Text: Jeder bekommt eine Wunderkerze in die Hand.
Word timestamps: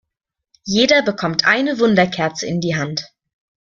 Jeder 0.65 1.03
bekommt 1.03 1.45
eine 1.45 1.77
Wunderkerze 1.77 2.47
in 2.47 2.59
die 2.59 2.75
Hand. 2.75 3.13